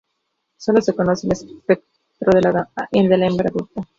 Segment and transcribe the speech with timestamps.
[0.57, 1.85] Solo se conoce el aspecto
[2.31, 3.83] de la hembra adulta.